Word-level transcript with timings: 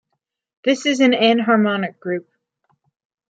This 0.63 0.87
is 0.87 0.97
the 0.97 1.09
anharmonic 1.15 1.99
group. 1.99 2.27